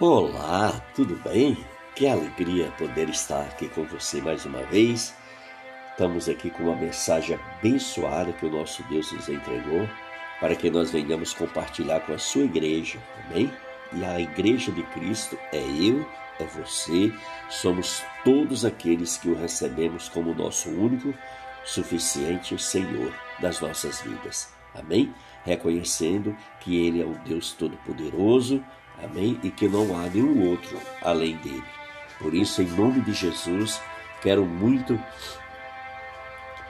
[0.00, 1.58] Olá, tudo bem?
[1.96, 5.12] Que alegria poder estar aqui com você mais uma vez.
[5.90, 9.88] Estamos aqui com uma mensagem abençoada que o nosso Deus nos entregou
[10.38, 13.52] para que nós venhamos compartilhar com a sua igreja, amém?
[13.92, 16.06] E a igreja de Cristo é eu,
[16.38, 17.12] é você,
[17.50, 21.12] somos todos aqueles que o recebemos como nosso único,
[21.64, 25.12] suficiente Senhor das nossas vidas, amém?
[25.44, 28.64] Reconhecendo que Ele é o Deus Todo-Poderoso,
[29.02, 29.38] Amém?
[29.42, 31.64] E que não há nenhum outro além dele.
[32.18, 33.80] Por isso, em nome de Jesus,
[34.20, 35.00] quero muito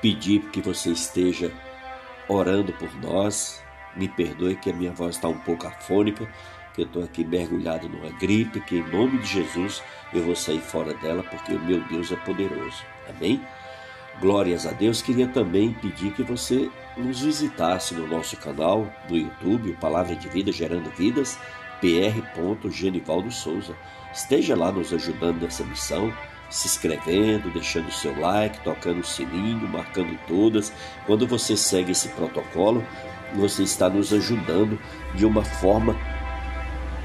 [0.02, 1.52] pedir que você esteja
[2.28, 3.62] orando por nós.
[3.96, 6.28] Me perdoe que a minha voz está um pouco afônica,
[6.74, 9.82] que eu estou aqui mergulhado numa gripe, que em nome de Jesus
[10.12, 12.84] eu vou sair fora dela, porque o meu Deus é poderoso.
[13.08, 13.42] Amém?
[14.20, 15.00] Glórias a Deus.
[15.00, 20.52] Queria também pedir que você nos visitasse no nosso canal no YouTube, Palavra de Vida
[20.52, 21.38] Gerando Vidas
[21.80, 22.70] pr.
[22.70, 23.74] Genivaldo Souza.
[24.12, 26.12] Esteja lá nos ajudando nessa missão,
[26.50, 30.72] se inscrevendo, deixando seu like, tocando o sininho, marcando todas.
[31.06, 32.84] Quando você segue esse protocolo,
[33.34, 34.78] você está nos ajudando
[35.14, 35.96] de uma forma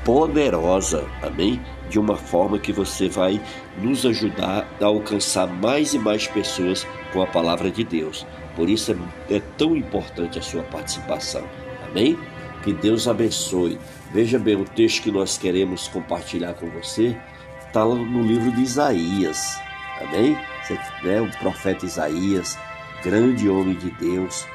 [0.04, 1.62] poderosa, amém?
[1.90, 3.42] De uma forma que você vai
[3.78, 8.26] nos ajudar a alcançar mais e mais pessoas com a palavra de Deus.
[8.56, 11.44] Por isso é, é tão importante a sua participação,
[11.90, 12.18] amém?
[12.64, 13.78] Que Deus abençoe.
[14.14, 17.18] Veja bem, o texto que nós queremos compartilhar com você
[17.66, 19.60] está no livro de Isaías.
[20.00, 20.38] Amém?
[20.62, 22.56] Você, né, o profeta Isaías,
[23.04, 24.46] grande homem de Deus,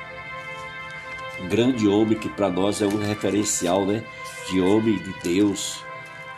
[1.48, 4.05] grande homem que para nós é um referencial né,
[4.48, 5.84] de homem de Deus.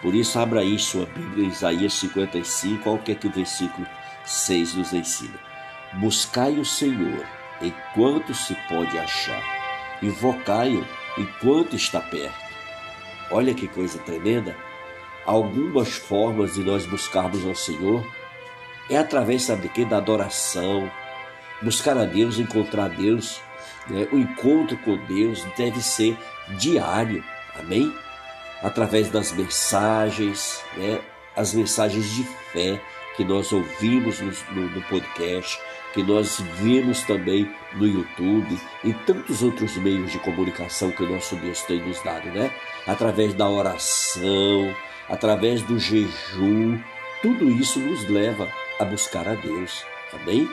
[0.00, 3.86] Por isso, abra aí sua Bíblia, Isaías 55, olha o que, é que o versículo
[4.24, 5.38] 6 nos ensina.
[6.00, 7.26] Buscai o Senhor
[7.60, 10.86] enquanto se pode achar, invocai-o
[11.18, 12.49] enquanto está perto.
[13.30, 14.56] Olha que coisa tremenda.
[15.24, 18.04] Algumas formas de nós buscarmos ao Senhor
[18.88, 19.70] é através, sabe?
[19.84, 20.90] Da adoração.
[21.62, 23.40] Buscar a Deus, encontrar a Deus.
[23.88, 24.08] Né?
[24.12, 26.16] O encontro com Deus deve ser
[26.58, 27.22] diário.
[27.58, 27.92] Amém?
[28.62, 31.00] Através das mensagens, né?
[31.36, 32.80] as mensagens de fé
[33.16, 35.58] que nós ouvimos no, no, no podcast,
[35.92, 41.36] que nós vemos também no YouTube e tantos outros meios de comunicação que o nosso
[41.36, 42.50] Deus tem nos dado, né?
[42.86, 44.74] Através da oração,
[45.08, 46.78] através do jejum,
[47.22, 48.48] tudo isso nos leva
[48.78, 49.84] a buscar a Deus.
[50.12, 50.48] Amém?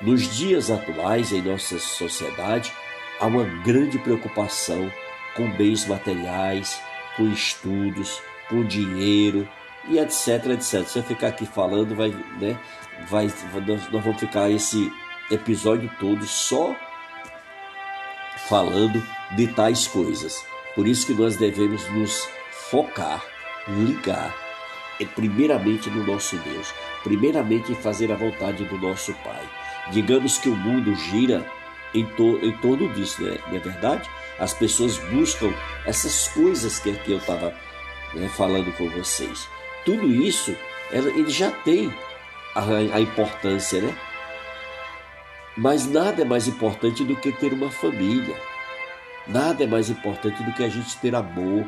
[0.00, 2.72] Nos dias atuais em nossa sociedade,
[3.20, 4.92] há uma grande preocupação
[5.34, 6.80] com bens materiais,
[7.16, 9.48] com estudos, com dinheiro
[9.88, 10.86] e etc, etc.
[10.86, 12.58] Se eu ficar aqui falando, vai, né,
[13.08, 13.32] vai,
[13.66, 14.92] nós, vamos ficar esse
[15.30, 16.74] episódio todo só
[18.48, 19.02] falando
[19.36, 20.44] de tais coisas.
[20.74, 22.28] Por isso que nós devemos nos
[22.70, 23.24] focar,
[23.68, 24.34] ligar,
[25.14, 26.72] primeiramente no nosso Deus,
[27.02, 29.42] primeiramente em fazer a vontade do nosso Pai.
[29.90, 31.46] Digamos que o mundo gira
[31.92, 33.38] em, to, em torno disso, né?
[33.46, 34.08] não é verdade?
[34.38, 35.52] As pessoas buscam
[35.86, 37.54] essas coisas que aqui eu estava
[38.14, 39.48] né, falando com vocês.
[39.84, 40.56] Tudo isso,
[40.90, 41.94] ele já tem
[42.54, 42.62] a,
[42.96, 43.94] a importância, né?
[45.56, 48.36] Mas nada é mais importante do que ter uma família.
[49.26, 51.64] Nada é mais importante do que a gente ter amor,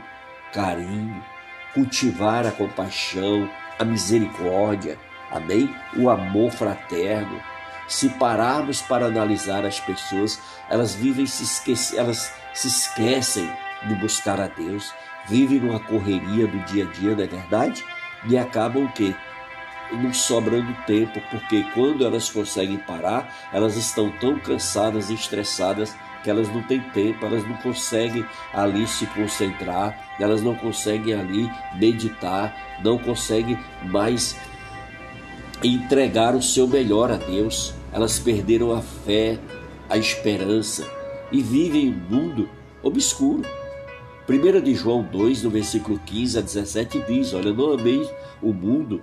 [0.53, 1.25] carinho,
[1.73, 3.49] cultivar a compaixão,
[3.79, 4.99] a misericórdia,
[5.31, 5.75] amém?
[5.97, 7.41] O amor fraterno.
[7.87, 13.49] Se pararmos para analisar as pessoas, elas vivem se esquece, elas se esquecem
[13.87, 14.93] de buscar a Deus,
[15.29, 17.85] vivem numa correria do dia a dia, não é verdade?
[18.29, 19.15] E acabam o quê?
[19.93, 26.31] Não sobrando tempo, porque quando elas conseguem parar, elas estão tão cansadas e estressadas que
[26.31, 31.49] elas não têm tempo, elas não conseguem ali se concentrar, elas não conseguem ali
[31.79, 34.37] meditar, não conseguem mais
[35.63, 37.75] entregar o seu melhor a Deus.
[37.93, 39.39] Elas perderam a fé,
[39.89, 40.91] a esperança
[41.31, 42.49] e vivem um mundo
[42.83, 43.43] obscuro.
[44.29, 48.11] 1 de João 2, no versículo 15 a 17, diz: Olha, não ameis
[48.43, 49.01] o mundo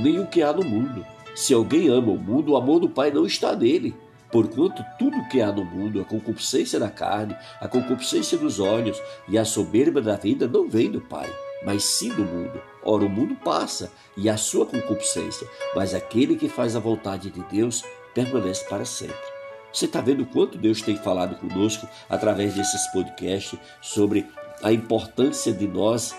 [0.00, 1.04] nem o que há no mundo.
[1.34, 3.94] Se alguém ama o mundo, o amor do Pai não está nele.
[4.30, 9.38] Porquanto tudo que há no mundo, a concupiscência da carne, a concupiscência dos olhos e
[9.38, 11.32] a soberba da vida não vem do Pai,
[11.64, 12.60] mas sim do mundo.
[12.82, 17.42] Ora, o mundo passa e a sua concupiscência, mas aquele que faz a vontade de
[17.44, 19.16] Deus permanece para sempre.
[19.72, 24.26] Você está vendo quanto Deus tem falado conosco através desses podcasts sobre
[24.62, 26.14] a importância de nós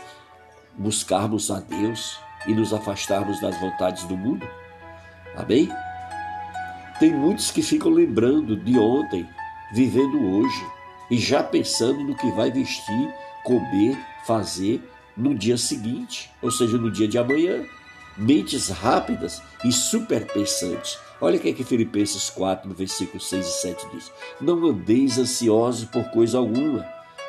[0.77, 4.47] buscarmos a Deus, e nos afastarmos das vontades do mundo?
[5.35, 5.69] Amém?
[6.99, 9.27] Tem muitos que ficam lembrando de ontem,
[9.73, 10.65] vivendo hoje
[11.09, 13.13] e já pensando no que vai vestir,
[13.43, 14.81] comer, fazer
[15.15, 17.63] no dia seguinte, ou seja, no dia de amanhã.
[18.17, 20.97] Mentes rápidas e superpensantes.
[21.19, 25.17] Olha o que, é que Filipenses 4, no versículo 6 e 7 diz: Não andeis
[25.17, 26.85] ansiosos por coisa alguma,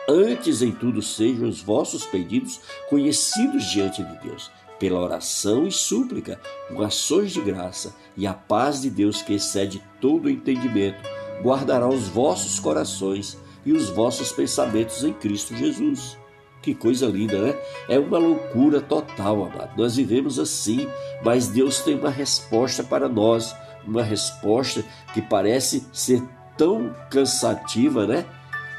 [0.08, 6.40] antes em tudo sejam os vossos pedidos conhecidos diante de Deus, pela oração e súplica,
[6.68, 11.02] com ações de graça, e a paz de Deus que excede todo o entendimento,
[11.42, 16.16] guardará os vossos corações e os vossos pensamentos em Cristo Jesus.
[16.62, 17.58] Que coisa linda, né?
[17.88, 19.76] É uma loucura total, amado.
[19.76, 20.88] Nós vivemos assim,
[21.22, 23.54] mas Deus tem uma resposta para nós,
[23.86, 24.84] uma resposta
[25.14, 26.22] que parece ser
[26.56, 28.24] tão cansativa, né?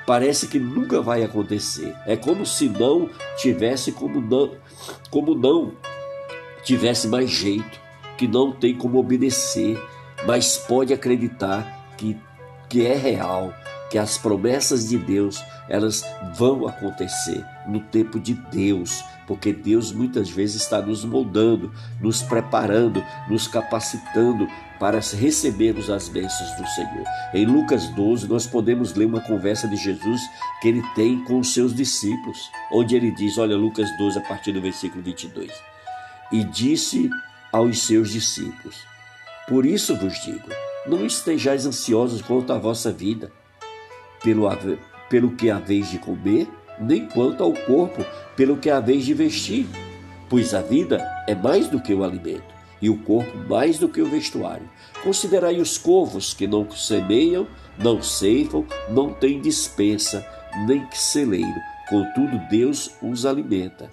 [0.07, 1.94] Parece que nunca vai acontecer.
[2.06, 4.56] É como se não tivesse como não,
[5.12, 5.74] como não
[6.63, 7.80] tivesse mais jeito,
[8.18, 9.77] que não tem como obedecer,
[10.25, 12.18] mas pode acreditar que
[12.69, 13.54] que é real,
[13.89, 16.04] que as promessas de Deus elas
[16.36, 23.04] vão acontecer no tempo de Deus, porque Deus muitas vezes está nos moldando, nos preparando,
[23.30, 24.48] nos capacitando
[24.80, 27.06] para recebermos as bênçãos do Senhor.
[27.34, 30.22] Em Lucas 12, nós podemos ler uma conversa de Jesus
[30.62, 32.38] que ele tem com os seus discípulos,
[32.72, 35.51] onde ele diz: Olha, Lucas 12, a partir do versículo 22.
[36.31, 37.10] E disse
[37.51, 38.78] aos seus discípulos:
[39.48, 40.48] Por isso vos digo,
[40.86, 43.31] não estejais ansiosos quanto à vossa vida
[44.23, 44.47] pelo,
[45.09, 46.47] pelo que haveis de comer,
[46.79, 48.05] nem quanto ao corpo,
[48.35, 49.67] pelo que haveis de vestir.
[50.29, 54.01] Pois a vida é mais do que o alimento, e o corpo mais do que
[54.01, 54.69] o vestuário.
[55.03, 57.47] Considerai os corvos que não semeiam,
[57.77, 60.25] não ceifam, não têm dispensa,
[60.65, 61.59] nem celeiro,
[61.89, 63.91] contudo Deus os alimenta.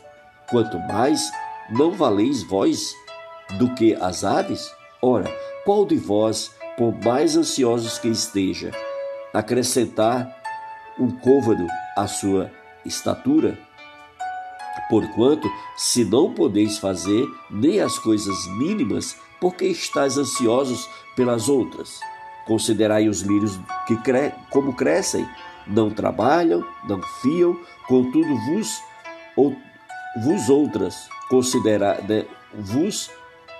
[0.50, 1.30] Quanto mais
[1.70, 2.94] não valeis vós
[3.58, 4.70] do que as aves?
[5.00, 5.30] Ora,
[5.64, 8.72] qual de vós, por mais ansiosos que esteja,
[9.34, 10.40] acrescentar
[10.96, 11.66] um côvado
[11.96, 12.52] à sua
[12.86, 13.58] estatura?
[14.88, 21.98] Porquanto, se não podeis fazer nem as coisas mínimas, porque estáis ansiosos pelas outras?
[22.46, 25.28] Considerai os lírios que cre como crescem,
[25.66, 27.58] não trabalham, não fiam,
[27.88, 28.80] contudo vos,
[29.36, 29.56] ou,
[30.22, 33.10] vos outras, considera, né, vos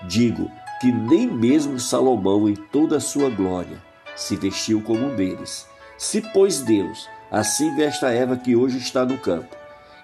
[0.07, 0.49] digo
[0.79, 3.84] que nem mesmo Salomão em toda a sua glória
[4.15, 5.67] se vestiu como um deles.
[5.97, 9.55] Se, pois, Deus assim veste a Eva que hoje está no campo,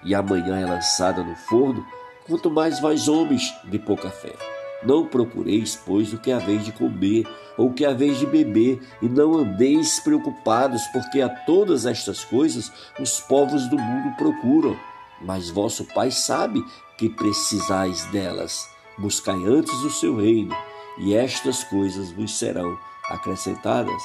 [0.04, 1.86] e amanhã é lançada no forno,
[2.26, 4.34] quanto mais vós homens de pouca fé.
[4.82, 7.26] Não procureis, pois, o que haveis de comer,
[7.56, 12.72] ou o que haveis de beber, e não andeis preocupados, porque a todas estas coisas
[12.98, 14.76] os povos do mundo procuram.
[15.20, 16.60] Mas vosso Pai sabe
[16.98, 18.68] que precisais delas.
[18.98, 20.54] Buscai antes o seu reino,
[20.98, 22.76] e estas coisas vos serão
[23.12, 24.02] acrescentadas.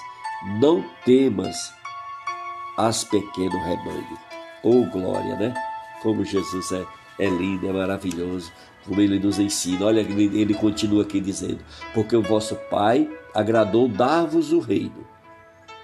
[0.60, 1.74] Não temas
[2.78, 4.18] as pequeno rebanho.
[4.64, 5.54] Oh glória, né?
[6.02, 6.86] Como Jesus é,
[7.18, 8.52] é lindo, é maravilhoso,
[8.86, 9.86] como ele nos ensina.
[9.86, 11.60] Olha, ele, ele continua aqui dizendo:
[11.94, 15.08] Porque o vosso Pai agradou dar-vos o reino.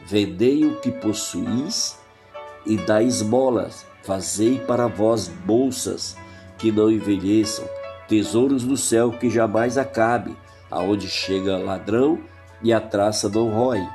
[0.05, 1.99] Vendei o que possuís
[2.65, 3.85] e dai esmolas.
[4.03, 6.17] Fazei para vós bolsas
[6.57, 7.65] que não envelheçam,
[8.07, 10.35] tesouros no céu que jamais acabe,
[10.69, 12.19] aonde chega ladrão
[12.63, 13.85] e a traça não rói.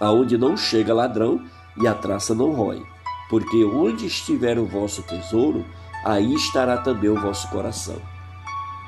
[0.00, 1.44] Aonde não chega ladrão
[1.80, 2.82] e a traça não rói.
[3.28, 5.64] Porque onde estiver o vosso tesouro,
[6.04, 7.96] aí estará também o vosso coração.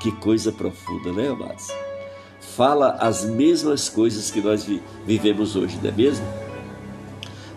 [0.01, 1.67] Que coisa profunda, né, amados?
[2.41, 4.67] Fala as mesmas coisas que nós
[5.05, 6.25] vivemos hoje, não é mesmo?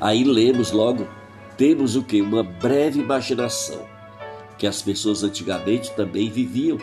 [0.00, 1.08] Aí lemos logo,
[1.56, 2.20] temos o que?
[2.20, 3.80] Uma breve imaginação,
[4.56, 6.78] que as pessoas antigamente também viviam,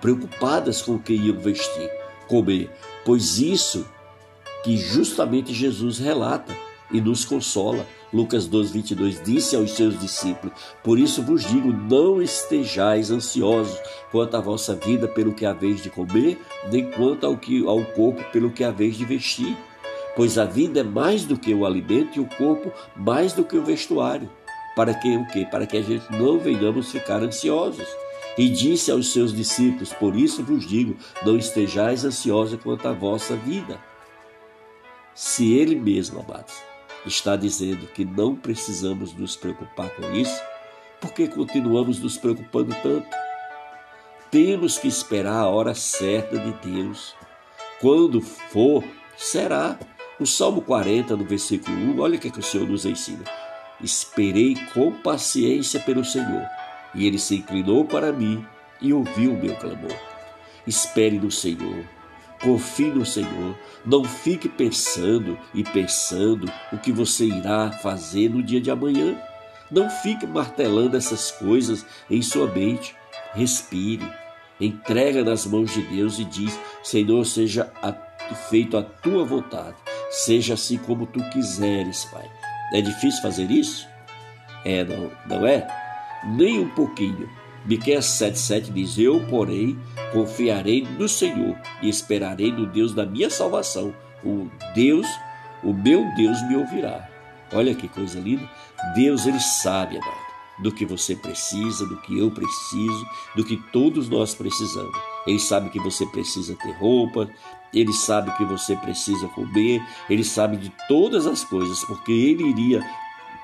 [0.00, 1.90] preocupadas com o que iam vestir,
[2.28, 2.70] comer,
[3.04, 3.86] pois isso
[4.66, 6.52] que justamente Jesus relata
[6.90, 7.86] e nos consola.
[8.12, 13.78] Lucas 12, 22 disse aos seus discípulos: Por isso vos digo, não estejais ansiosos
[14.10, 18.24] quanto à vossa vida pelo que haveis de comer, nem quanto ao, que, ao corpo
[18.32, 19.56] pelo que haveis de vestir.
[20.16, 23.56] Pois a vida é mais do que o alimento e o corpo mais do que
[23.56, 24.28] o vestuário.
[24.74, 25.46] Para que o quê?
[25.48, 27.86] Para que a gente não venhamos ficar ansiosos.
[28.36, 33.36] E disse aos seus discípulos: Por isso vos digo, não estejais ansiosos quanto à vossa
[33.36, 33.78] vida.
[35.16, 36.62] Se ele mesmo, amados,
[37.06, 40.42] está dizendo que não precisamos nos preocupar com isso,
[41.00, 43.08] por que continuamos nos preocupando tanto?
[44.30, 47.14] Temos que esperar a hora certa de Deus.
[47.80, 48.84] Quando for,
[49.16, 49.78] será.
[50.20, 53.24] No Salmo 40, no versículo 1, olha o que, é que o Senhor nos ensina.
[53.82, 56.46] Esperei com paciência pelo Senhor,
[56.94, 58.44] e ele se inclinou para mim
[58.82, 59.96] e ouviu o meu clamor.
[60.66, 61.95] Espere no Senhor
[62.42, 63.56] Confie no Senhor.
[63.84, 69.16] Não fique pensando e pensando o que você irá fazer no dia de amanhã.
[69.70, 72.94] Não fique martelando essas coisas em sua mente.
[73.34, 74.08] respire,
[74.60, 77.70] entrega nas mãos de Deus e diz: Senhor, seja
[78.48, 79.76] feito a tua vontade,
[80.10, 82.28] seja assim como tu quiseres, Pai.
[82.72, 83.86] É difícil fazer isso?
[84.64, 85.66] É, não, não é?
[86.24, 87.28] Nem um pouquinho.
[87.66, 89.78] Miqueias 7,7 diz: Eu, porém,
[90.12, 93.94] confiarei no Senhor e esperarei no Deus da minha salvação.
[94.24, 95.06] O Deus,
[95.64, 97.08] o meu Deus me ouvirá.
[97.52, 98.48] Olha que coisa linda.
[98.94, 100.26] Deus, ele sabe, amado,
[100.60, 104.96] do que você precisa, do que eu preciso, do que todos nós precisamos.
[105.26, 107.28] Ele sabe que você precisa ter roupa,
[107.74, 112.80] ele sabe que você precisa comer, ele sabe de todas as coisas, porque ele iria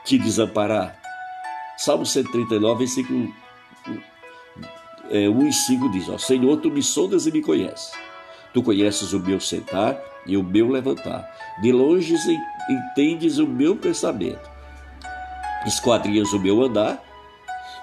[0.05, 0.97] te desamparar.
[1.77, 3.33] Salmo 139, versículo
[5.13, 7.93] é, 1 e 5 diz: ó, Senhor, tu me sondas e me conheces.
[8.55, 11.29] Tu conheces o meu sentar e o meu levantar.
[11.61, 12.15] De longe
[12.69, 14.51] entendes o meu pensamento.
[15.67, 17.03] Esquadrinhas o meu andar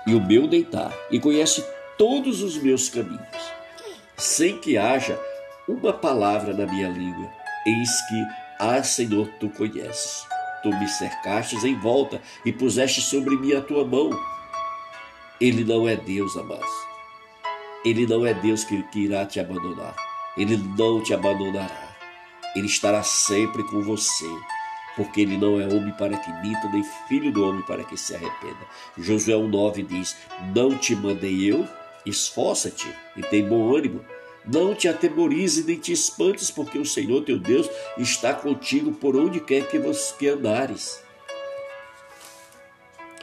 [0.08, 1.64] e o meu deitar, e conhece
[1.98, 3.54] todos os meus caminhos,
[4.18, 5.20] sem que haja
[5.68, 7.30] uma palavra na minha língua.
[7.66, 8.26] Eis que,
[8.60, 10.26] ah, Senhor, tu conheces.
[10.64, 14.10] Tu me cercastes em volta e puseste sobre mim a tua mão.
[15.40, 16.89] Ele não é Deus, amados.
[17.84, 19.96] Ele não é Deus que, que irá te abandonar.
[20.38, 21.96] Ele não te abandonará.
[22.56, 24.30] Ele estará sempre com você,
[24.96, 28.16] porque ele não é homem para que minta, nem filho do homem para que se
[28.16, 28.68] arrependa.
[28.98, 30.18] Josué 1,9 diz:
[30.54, 31.66] Não te mandei eu,
[32.06, 34.04] esforça-te e tem bom ânimo.
[34.46, 39.40] Não te atemorize nem te espantes, porque o Senhor teu Deus está contigo por onde
[39.40, 39.80] quer que
[40.18, 41.04] que andares.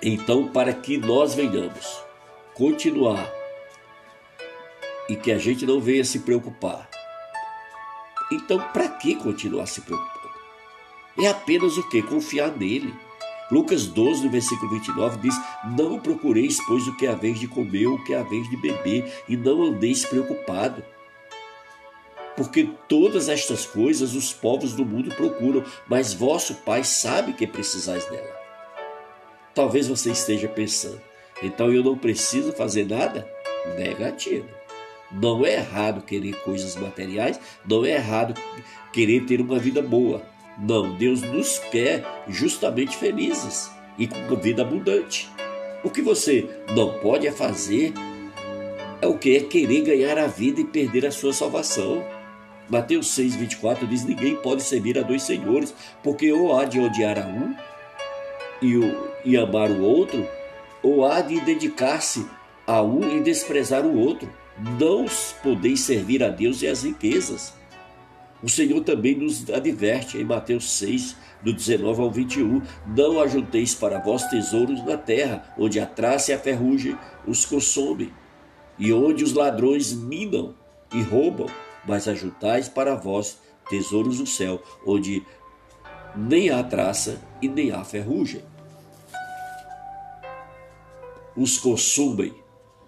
[0.02, 2.00] Então, para que nós venhamos
[2.54, 3.30] continuar
[5.08, 6.88] e que a gente não venha se preocupar.
[8.32, 10.16] Então, para que continuar se preocupando?
[11.18, 12.02] É apenas o que?
[12.02, 12.92] Confiar nele.
[13.50, 15.34] Lucas 12, no versículo 29, diz:
[15.76, 18.50] Não procureis, pois, o que é a vez de comer, o que é a vez
[18.50, 20.82] de beber, e não andeis preocupado
[22.36, 28.04] porque todas estas coisas os povos do mundo procuram, mas vosso Pai sabe que precisais
[28.06, 28.36] dela.
[29.54, 31.00] Talvez você esteja pensando,
[31.42, 33.26] então eu não preciso fazer nada?
[33.78, 34.46] Negativo.
[35.10, 38.34] Não é errado querer coisas materiais, não é errado
[38.92, 40.22] querer ter uma vida boa.
[40.58, 45.28] Não, Deus nos quer justamente felizes e com uma vida abundante.
[45.84, 47.92] O que você não pode é fazer
[49.00, 52.04] é o que é querer ganhar a vida e perder a sua salvação.
[52.68, 57.18] Mateus 6, 24 diz: Ninguém pode servir a dois senhores, porque ou há de odiar
[57.18, 57.54] a um
[58.60, 60.26] e, o, e amar o outro,
[60.82, 62.26] ou há de dedicar-se
[62.66, 64.28] a um e desprezar o outro.
[64.58, 65.06] Não
[65.42, 67.54] podeis servir a Deus e as riquezas.
[68.42, 72.62] O Senhor também nos adverte em Mateus 6, do 19 ao 21.
[72.86, 76.96] Não ajunteis para vós tesouros na terra, onde a traça e a ferrugem
[77.26, 78.12] os consomem,
[78.78, 80.54] e onde os ladrões minam
[80.92, 81.48] e roubam
[81.86, 85.24] mas ajuntais para vós tesouros do céu, onde
[86.14, 88.42] nem há traça e nem há ferrugem.
[91.36, 92.34] Os consumem,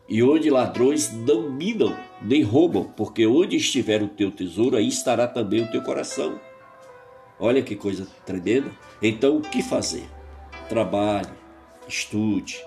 [0.09, 5.27] e onde ladrões não minam nem roubam, porque onde estiver o teu tesouro, aí estará
[5.27, 6.41] também o teu coração.
[7.39, 8.71] Olha que coisa tremenda.
[9.01, 10.09] Então, o que fazer?
[10.69, 11.29] Trabalhe,
[11.87, 12.59] estude,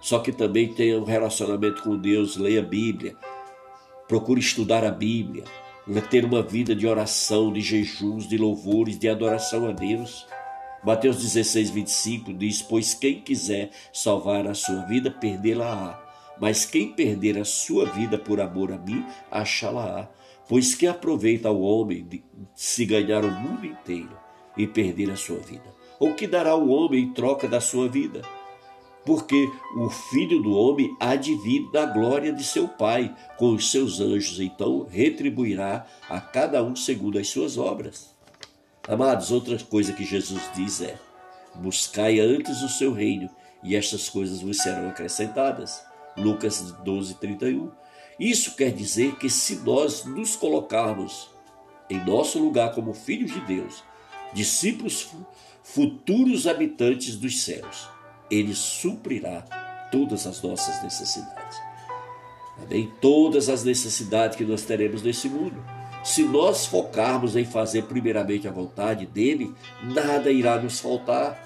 [0.00, 3.16] só que também tenha um relacionamento com Deus, leia a Bíblia,
[4.12, 5.44] Procure estudar a Bíblia,
[6.10, 10.26] ter uma vida de oração, de jejuns, de louvores, de adoração a Deus.
[10.84, 16.01] Mateus 16, 25 diz: Pois quem quiser salvar a sua vida, perdê-la-á.
[16.42, 20.08] Mas quem perder a sua vida por amor a mim, achá-la-á.
[20.48, 24.18] Pois que aproveita o homem de se ganhar o mundo inteiro
[24.56, 25.72] e perder a sua vida?
[26.00, 28.22] Ou que dará o homem em troca da sua vida?
[29.04, 33.68] porque o filho do homem há de vir da glória de seu Pai com os
[33.68, 38.14] seus anjos, então retribuirá a cada um segundo as suas obras.
[38.86, 40.96] Amados, outra coisa que Jesus diz é:
[41.56, 43.28] buscai antes o seu reino,
[43.64, 45.82] e estas coisas vos serão acrescentadas.
[46.16, 47.70] Lucas 12, 31.
[48.18, 51.30] Isso quer dizer que se nós nos colocarmos
[51.88, 53.82] em nosso lugar como filhos de Deus,
[54.32, 55.10] discípulos
[55.62, 57.88] futuros habitantes dos céus,
[58.30, 59.42] ele suprirá
[59.90, 61.58] todas as nossas necessidades.
[62.62, 62.92] Amém?
[63.00, 65.62] Todas as necessidades que nós teremos nesse mundo.
[66.04, 71.38] Se nós focarmos em fazer primeiramente a vontade dele, nada irá nos faltar.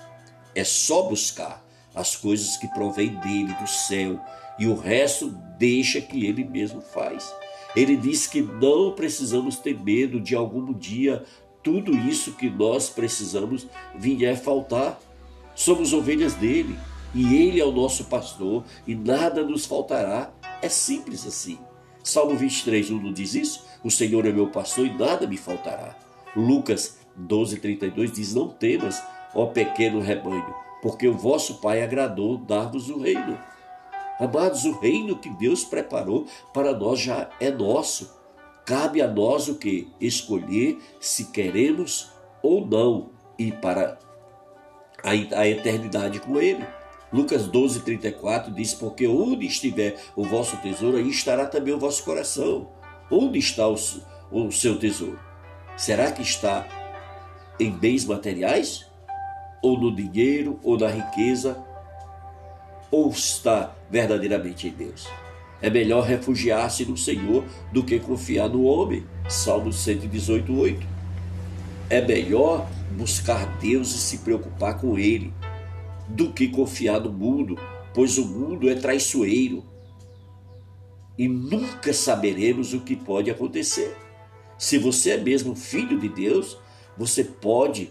[0.55, 1.63] É só buscar
[1.95, 4.21] as coisas que provêm dele, do céu,
[4.59, 7.33] e o resto deixa que ele mesmo faz.
[7.75, 11.25] Ele diz que não precisamos ter medo de algum dia
[11.63, 14.99] tudo isso que nós precisamos vier faltar.
[15.55, 16.79] Somos ovelhas dele
[17.15, 20.33] e ele é o nosso pastor e nada nos faltará.
[20.63, 21.59] É simples assim.
[22.05, 23.67] Salmo 23, 1 não diz isso?
[23.83, 25.99] O Senhor é meu pastor e nada me faltará.
[26.37, 29.03] Lucas 12, 32 diz: Não temas,
[29.35, 33.37] ó pequeno rebanho, porque o vosso Pai agradou dar-vos o reino.
[34.19, 38.17] Amados, o reino que Deus preparou para nós já é nosso.
[38.65, 39.89] Cabe a nós o que?
[40.01, 42.11] Escolher se queremos
[42.43, 43.99] ou não ir para
[45.03, 46.67] a, eternidade com Ele.
[47.13, 52.03] Lucas 12, 34 diz: Porque onde estiver o vosso tesouro, aí estará também o vosso
[52.05, 52.69] coração.
[53.11, 53.77] Onde está o,
[54.33, 55.21] o seu tesouro?
[55.77, 56.67] Será que está
[57.61, 58.87] em bens materiais?
[59.63, 61.65] Ou no dinheiro, ou na riqueza?
[62.91, 65.09] Ou está verdadeiramente em Deus?
[65.61, 69.05] É melhor refugiar-se no Senhor do que confiar no homem.
[69.29, 70.87] Salmo 118, 8.
[71.89, 75.33] É melhor buscar Deus e se preocupar com Ele
[76.09, 77.59] do que confiar no mundo,
[77.95, 79.65] pois o mundo é traiçoeiro
[81.19, 83.97] e nunca saberemos o que pode acontecer.
[84.59, 86.59] Se você é mesmo filho de Deus,
[86.97, 87.91] você pode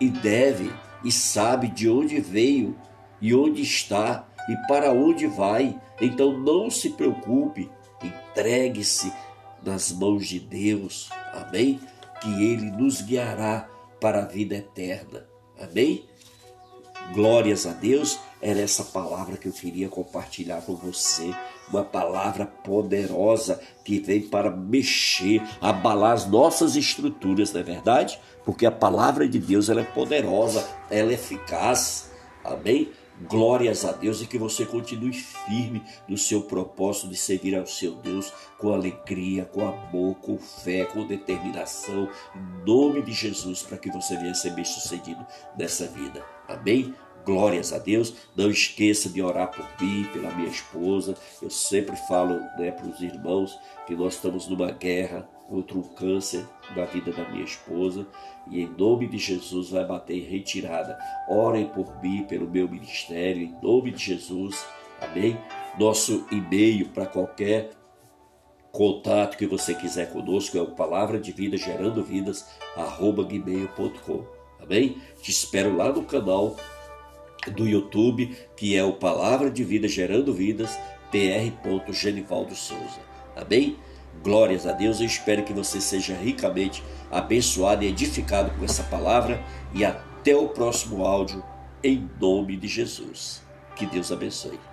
[0.00, 0.72] e deve
[1.04, 2.76] e sabe de onde veio
[3.20, 5.78] e onde está e para onde vai.
[6.00, 7.70] Então não se preocupe,
[8.02, 9.12] entregue-se
[9.62, 11.10] nas mãos de Deus.
[11.32, 11.80] Amém?
[12.20, 13.68] Que ele nos guiará
[14.00, 15.26] para a vida eterna.
[15.60, 16.06] Amém?
[17.12, 18.18] Glórias a Deus.
[18.42, 21.34] Era essa palavra que eu queria compartilhar com você.
[21.68, 28.18] Uma palavra poderosa que vem para mexer, abalar as nossas estruturas, não é verdade?
[28.44, 32.10] Porque a palavra de Deus ela é poderosa, ela é eficaz.
[32.42, 32.90] Amém?
[33.28, 37.94] Glórias a Deus e que você continue firme no seu propósito de servir ao seu
[37.96, 43.90] Deus com alegria, com amor, com fé, com determinação, em nome de Jesus, para que
[43.90, 45.24] você venha ser bem sucedido
[45.58, 46.24] nessa vida.
[46.48, 46.94] Amém?
[47.24, 48.14] Glórias a Deus.
[48.34, 51.14] Não esqueça de orar por mim, pela minha esposa.
[51.42, 56.46] Eu sempre falo né, para os irmãos que nós estamos numa guerra contra um câncer
[56.74, 58.06] na vida da minha esposa.
[58.48, 60.98] E em nome de Jesus vai bater em retirada.
[61.28, 64.64] Orem por mim, pelo meu ministério, em nome de Jesus.
[65.00, 65.36] Amém?
[65.78, 67.70] Nosso e-mail para qualquer
[68.72, 74.96] contato que você quiser conosco é o palavra de vida gerando vidas arroba gmail.com amém?
[75.20, 76.56] Te espero lá no canal
[77.52, 80.78] do YouTube, que é o Palavra de Vida Gerando Vidas,
[81.10, 81.92] Pr.
[81.92, 83.00] Genivaldo Souza.
[83.34, 83.76] Amém?
[84.22, 89.42] Glórias a Deus, eu espero que você seja ricamente abençoado e edificado com essa palavra
[89.72, 91.42] e até o próximo áudio,
[91.82, 93.42] em nome de Jesus.
[93.74, 94.69] Que Deus abençoe.